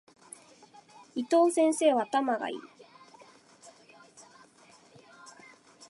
[1.13, 2.61] 伊藤先生は頭が良い。